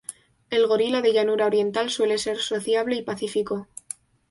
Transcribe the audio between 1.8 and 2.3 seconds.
suele